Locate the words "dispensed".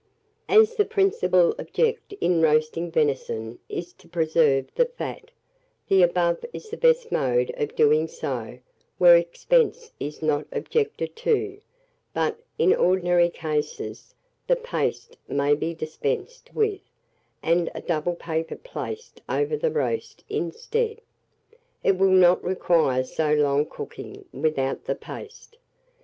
15.75-16.49